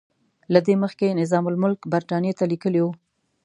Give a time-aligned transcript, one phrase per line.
[0.53, 2.91] له دې مخکې نظام الملک برټانیې ته لیکلي وو.